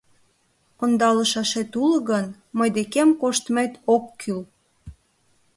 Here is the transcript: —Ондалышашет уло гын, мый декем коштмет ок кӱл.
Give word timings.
—Ондалышашет 0.83 1.71
уло 1.81 1.97
гын, 2.09 2.25
мый 2.57 2.69
декем 2.75 3.09
коштмет 3.21 3.73
ок 3.93 4.05
кӱл. 4.21 4.41